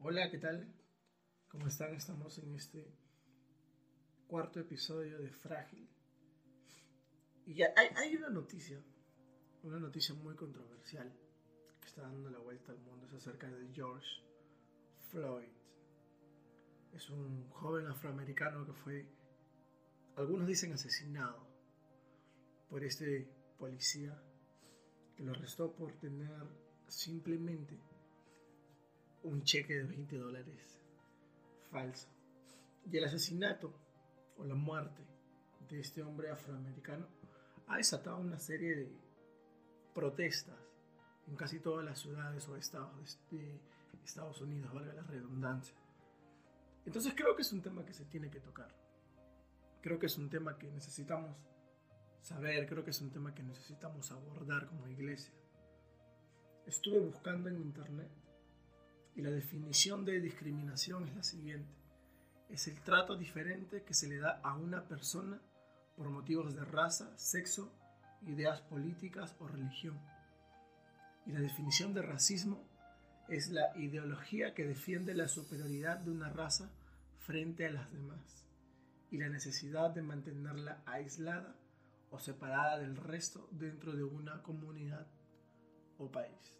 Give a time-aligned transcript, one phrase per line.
[0.00, 0.70] Hola, ¿qué tal?
[1.48, 1.94] ¿Cómo están?
[1.94, 2.94] Estamos en este
[4.26, 5.88] cuarto episodio de Frágil.
[7.46, 8.84] Y hay, una noticia,
[9.62, 11.10] una noticia muy controversial
[11.80, 13.06] que está dando la vuelta al mundo.
[13.06, 14.20] Es acerca de George
[15.10, 15.48] Floyd.
[16.92, 19.08] Es un joven afroamericano que fue,
[20.16, 21.46] algunos dicen asesinado
[22.68, 23.28] por este
[23.58, 24.20] policía
[25.16, 26.42] que lo arrestó por tener
[26.88, 27.78] simplemente
[29.22, 30.80] un cheque de 20 dólares
[31.70, 32.08] falso.
[32.90, 33.72] Y el asesinato
[34.36, 35.02] o la muerte
[35.68, 37.06] de este hombre afroamericano
[37.68, 38.92] ha desatado una serie de
[39.94, 40.58] protestas
[41.26, 43.60] en casi todas las ciudades o estados de
[44.04, 45.74] Estados Unidos, valga la redundancia.
[46.84, 48.83] Entonces creo que es un tema que se tiene que tocar.
[49.84, 51.36] Creo que es un tema que necesitamos
[52.22, 55.34] saber, creo que es un tema que necesitamos abordar como iglesia.
[56.64, 58.08] Estuve buscando en internet
[59.14, 61.70] y la definición de discriminación es la siguiente.
[62.48, 65.38] Es el trato diferente que se le da a una persona
[65.98, 67.70] por motivos de raza, sexo,
[68.22, 70.00] ideas políticas o religión.
[71.26, 72.66] Y la definición de racismo
[73.28, 76.70] es la ideología que defiende la superioridad de una raza
[77.18, 78.44] frente a las demás
[79.14, 81.56] y la necesidad de mantenerla aislada
[82.10, 85.06] o separada del resto dentro de una comunidad
[85.98, 86.58] o país.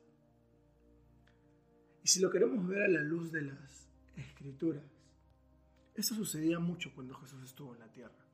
[2.05, 4.85] Y si lo queremos ver a la luz de las escrituras,
[5.97, 8.25] esto sucedía mucho cuando Jesús estuvo en la tierra.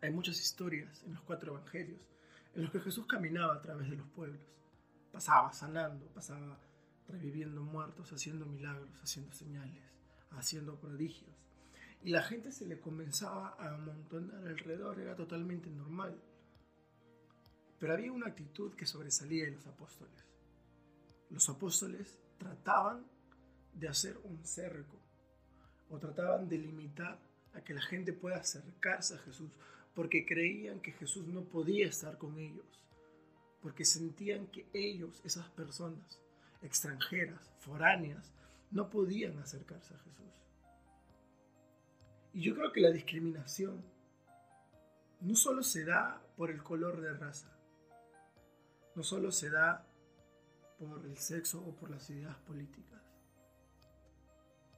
[0.00, 2.08] Hay muchas historias en los cuatro evangelios
[2.54, 4.40] en los que Jesús caminaba a través de los pueblos.
[5.12, 6.58] Pasaba sanando, pasaba
[7.06, 9.84] reviviendo muertos, haciendo milagros, haciendo señales,
[10.30, 11.47] haciendo prodigios.
[12.02, 16.16] Y la gente se le comenzaba a amontonar alrededor, era totalmente normal.
[17.78, 20.24] Pero había una actitud que sobresalía en los apóstoles.
[21.30, 23.04] Los apóstoles trataban
[23.74, 24.96] de hacer un cerco
[25.90, 27.18] o trataban de limitar
[27.54, 29.50] a que la gente pueda acercarse a Jesús
[29.94, 32.84] porque creían que Jesús no podía estar con ellos,
[33.60, 36.20] porque sentían que ellos, esas personas
[36.62, 38.32] extranjeras, foráneas,
[38.70, 40.47] no podían acercarse a Jesús.
[42.38, 43.82] Y yo creo que la discriminación
[45.22, 47.50] no solo se da por el color de raza,
[48.94, 49.84] no solo se da
[50.78, 53.02] por el sexo o por las ideas políticas.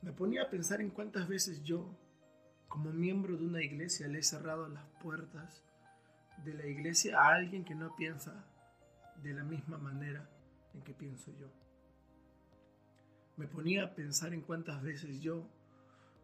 [0.00, 1.94] Me ponía a pensar en cuántas veces yo,
[2.66, 5.62] como miembro de una iglesia, le he cerrado las puertas
[6.42, 8.42] de la iglesia a alguien que no piensa
[9.22, 10.26] de la misma manera
[10.72, 11.48] en que pienso yo.
[13.36, 15.46] Me ponía a pensar en cuántas veces yo,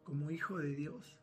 [0.03, 1.19] como hijo de Dios,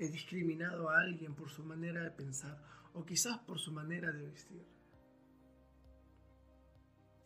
[0.00, 2.58] he discriminado a alguien por su manera de pensar
[2.94, 4.66] o quizás por su manera de vestir.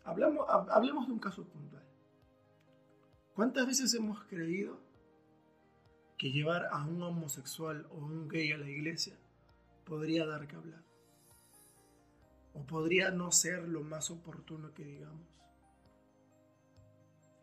[0.02, 1.84] Hablamos, hablemos de un caso puntual.
[3.32, 4.80] ¿Cuántas veces hemos creído
[6.18, 9.16] que llevar a un homosexual o un gay a la iglesia
[9.84, 10.82] podría dar que hablar?
[12.54, 15.28] O podría no ser lo más oportuno que digamos.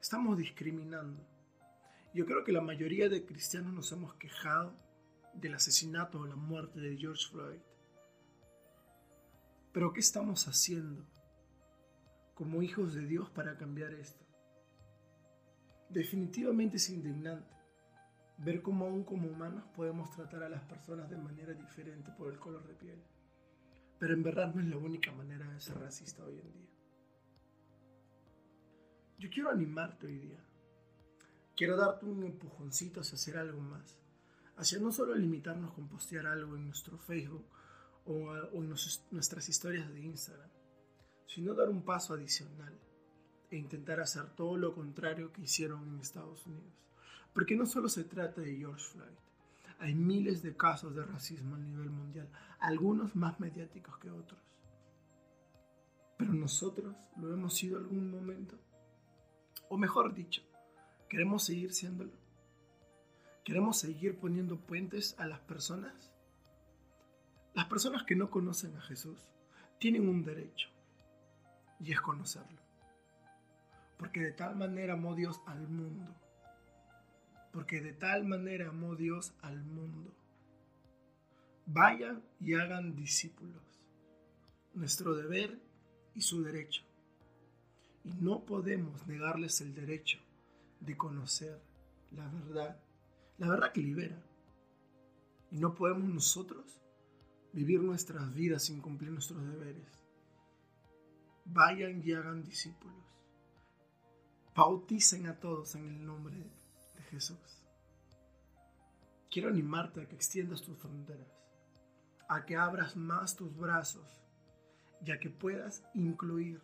[0.01, 1.25] Estamos discriminando.
[2.13, 4.90] Yo creo que la mayoría de cristianos nos hemos quejado
[5.33, 7.59] del asesinato o la muerte de George Floyd.
[9.71, 11.05] Pero ¿qué estamos haciendo?
[12.41, 14.25] como hijos de Dios para cambiar esto.
[15.89, 17.55] Definitivamente es indignante
[18.39, 22.39] ver cómo aún como humanos podemos tratar a las personas de manera diferente por el
[22.39, 22.99] color de piel.
[23.99, 26.69] Pero en no es la única manera de ser racista hoy en día.
[29.19, 30.43] Yo quiero animarte hoy día.
[31.55, 33.99] Quiero darte un empujoncito hacia hacer algo más.
[34.57, 37.45] Hacia no solo limitarnos con postear algo en nuestro Facebook
[38.05, 38.69] o, en
[39.11, 40.49] nuestras historias de Instagram
[41.33, 42.77] sino dar un paso adicional
[43.49, 46.73] e intentar hacer todo lo contrario que hicieron en Estados Unidos.
[47.33, 49.17] Porque no solo se trata de George Floyd,
[49.79, 52.29] hay miles de casos de racismo a nivel mundial,
[52.59, 54.41] algunos más mediáticos que otros.
[56.17, 58.59] Pero nosotros lo hemos sido algún momento.
[59.69, 60.43] O mejor dicho,
[61.07, 62.11] queremos seguir siéndolo.
[63.43, 66.11] Queremos seguir poniendo puentes a las personas.
[67.53, 69.29] Las personas que no conocen a Jesús
[69.79, 70.69] tienen un derecho
[71.79, 72.61] y es conocerlo.
[73.97, 76.15] Porque de tal manera amó Dios al mundo.
[77.51, 80.13] Porque de tal manera amó Dios al mundo.
[81.65, 83.61] Vayan y hagan discípulos.
[84.73, 85.59] Nuestro deber
[86.13, 86.83] y su derecho.
[88.03, 90.19] Y no podemos negarles el derecho
[90.79, 91.59] de conocer
[92.11, 92.79] la verdad.
[93.41, 94.23] La verdad que libera.
[95.49, 96.79] Y no podemos nosotros
[97.51, 100.05] vivir nuestras vidas sin cumplir nuestros deberes.
[101.45, 103.03] Vayan y hagan discípulos.
[104.55, 107.65] Bauticen a todos en el nombre de Jesús.
[109.31, 111.33] Quiero animarte a que extiendas tus fronteras,
[112.29, 114.21] a que abras más tus brazos
[115.03, 116.61] y a que puedas incluir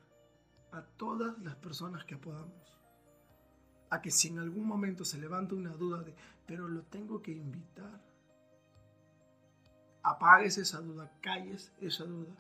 [0.72, 2.78] a todas las personas que podamos.
[3.90, 6.14] A que si en algún momento se levanta una duda de,
[6.46, 8.02] pero lo tengo que invitar,
[10.04, 12.34] apagues esa duda, calles esa duda,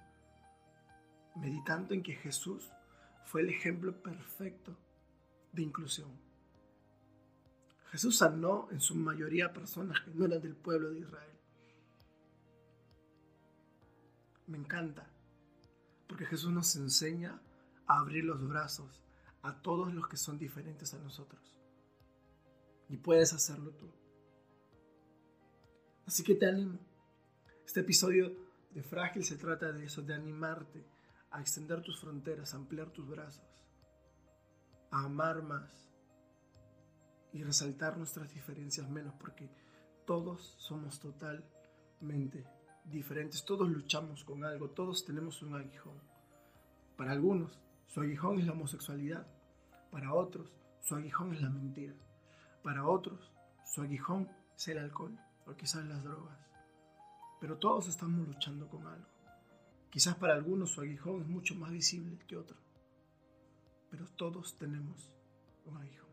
[1.36, 2.72] meditando en que Jesús
[3.26, 4.78] fue el ejemplo perfecto
[5.52, 6.10] de inclusión.
[7.92, 11.38] Jesús sanó en su mayoría personas que no eran del pueblo de Israel.
[14.48, 15.08] Me encanta,
[16.08, 17.42] porque Jesús nos enseña
[17.86, 19.04] a abrir los brazos
[19.48, 21.56] a todos los que son diferentes a nosotros.
[22.90, 23.92] Y puedes hacerlo tú.
[26.06, 26.80] Así que te animo
[27.68, 28.34] este episodio
[28.72, 30.88] de Frágil se trata de eso, de animarte
[31.32, 33.44] a extender tus fronteras, a ampliar tus brazos,
[34.90, 35.92] a amar más
[37.34, 39.52] y resaltar nuestras diferencias menos, porque
[40.06, 42.46] todos somos totalmente
[42.86, 46.00] diferentes, todos luchamos con algo, todos tenemos un aguijón.
[46.96, 49.28] Para algunos, su aguijón es la homosexualidad,
[49.98, 50.48] para otros,
[50.80, 51.96] su aguijón es la mentira,
[52.62, 53.32] para otros,
[53.66, 55.18] su aguijón es el alcohol
[55.48, 56.38] o quizás las drogas
[57.40, 59.08] pero todos estamos luchando con algo.
[59.90, 62.58] Quizás para algunos su aguijón es mucho más visible que otro,
[63.90, 65.12] pero todos tenemos
[65.66, 66.06] un aguijón.